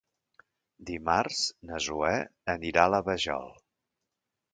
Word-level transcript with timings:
Dimarts 0.89 1.41
na 1.71 1.81
Zoè 1.87 2.13
anirà 2.55 2.87
a 2.87 2.91
la 2.95 3.01
Vajol. 3.11 3.47